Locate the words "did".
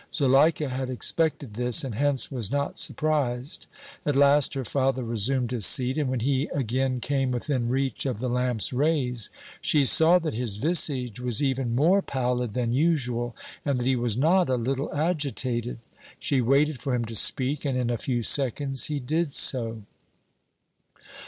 18.99-19.31